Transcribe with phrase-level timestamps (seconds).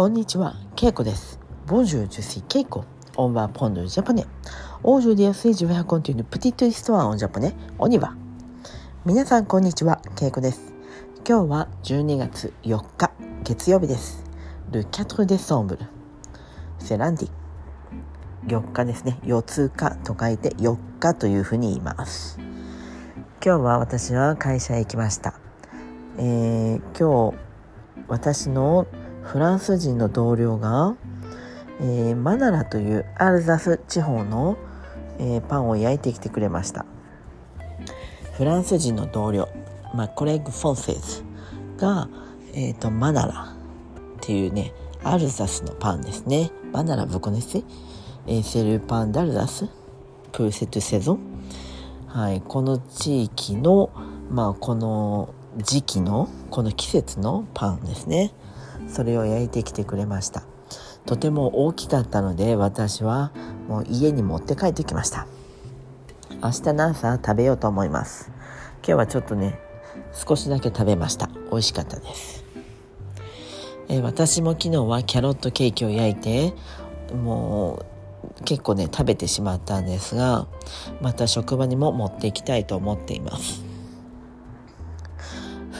[0.00, 1.38] こんにちは、ケイコです。
[1.66, 1.82] ボ
[8.12, 8.16] ン。
[9.26, 10.72] さん、こんにちは、ケイコです。
[11.28, 13.10] 今日は12月4日、
[13.44, 14.24] 月曜日です。
[14.70, 15.84] ル・キャトル・デ・ソンブル。
[16.78, 16.96] セ。
[18.46, 19.18] 4日ですね。
[19.22, 22.38] 四日と書いて、4日というふうに言います。
[23.44, 25.34] 今日は私は会社へ行きました。
[26.16, 27.38] えー、今日、
[28.08, 28.86] 私の
[29.22, 30.96] フランス人の同僚が、
[31.80, 34.56] えーマナラというアルザス地方の、
[35.18, 36.84] えーパンを焼いてきてくれました。
[38.36, 39.48] フランス人の同僚、
[39.94, 41.22] まあ、コレグ・フォンセーズ
[41.76, 42.08] が、
[42.54, 43.54] えー、とマナラ
[44.18, 44.72] っていうね
[45.04, 46.50] アルザスのパンですね。
[46.72, 47.62] マナラブコネス。
[48.26, 49.66] えーセルパンダルザス
[50.32, 51.20] プーセトセゾン。
[52.06, 53.90] はい、この地域の、
[54.30, 58.32] まあ、この時期のこの季節のパンですね。
[58.88, 60.42] それを焼いてきてくれました。
[61.06, 63.32] とても大きかったので私は
[63.68, 65.26] もう家に持って帰ってきました。
[66.42, 68.30] 明日の朝食べようと思います。
[68.78, 69.58] 今日はちょっとね
[70.12, 71.28] 少しだけ食べました。
[71.50, 72.44] 美味しかったです。
[73.88, 76.54] えー私も昨日はキャロットケーキを焼いて
[77.12, 77.84] も
[78.38, 80.46] う結構ね食べてしまったんですが
[81.00, 83.69] また職場にも持っていきたいと思っています。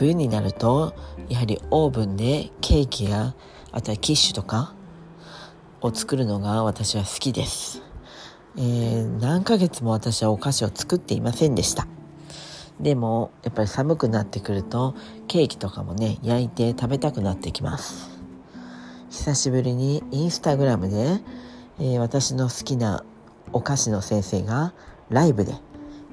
[0.00, 0.94] 冬になると
[1.28, 3.34] やはりオーブンでケーキや
[3.70, 4.72] あとはキッシュとか
[5.82, 7.82] を作るのが私は好きです、
[8.56, 11.86] えー何ヶ月も私はお菓子を作っていませんでした。
[12.80, 14.94] でもやっぱり寒くなってくると
[15.28, 18.08] ケーキとかもね焼いて食べたくなってきます。
[19.10, 21.20] 久しぶりにインスタグラムで、
[21.78, 23.04] えー私の好きな
[23.52, 24.72] お菓子の先生が
[25.10, 25.52] ライブで、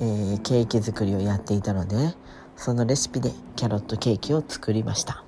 [0.00, 2.16] えーケーキ作りをやっていたので
[2.58, 5.22] そのレシピでキャロットケーキを作りました。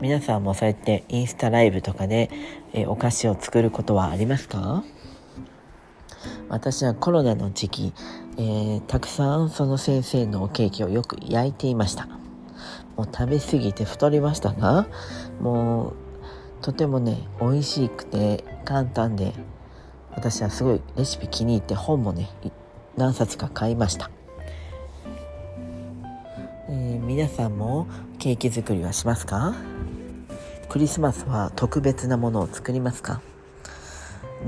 [0.00, 2.30] 皆さんもそうやってインスタライブとかで、
[2.72, 4.82] えお菓子を作ることはありますか？
[6.48, 7.92] 私はコロナの時期、
[8.38, 12.06] えーたくさんその先生のケーキをよく焼いていました。
[12.96, 14.86] もう食べ過ぎて太りましたが
[15.40, 15.94] もう
[16.62, 19.34] とてもね美味しくて簡単で
[20.12, 22.30] 私はすごいレシピ気に入って本もね
[22.96, 24.10] 何冊か買いました、
[27.14, 27.86] 皆さんも
[28.18, 29.54] ケーキ作りはしますか？
[30.68, 33.20] クリスマスは特別なものを作りますか？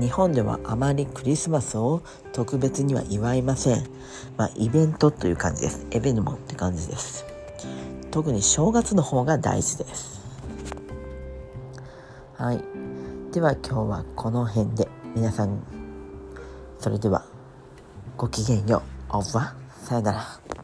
[0.01, 3.87] 日本ではあまりクリスマスを特別には祝いません。
[4.35, 5.87] まあイベントという感じです。
[5.91, 7.25] エベヌモンって感じです。
[8.11, 10.21] 特に正月の方が大事です。
[12.35, 12.61] はい。
[13.31, 14.89] では今日はこの辺で。
[15.15, 15.63] 皆さん
[16.79, 17.23] それでは
[18.17, 18.83] ごきげんよ
[19.13, 19.19] う。
[19.19, 20.56] オーバーさよなら。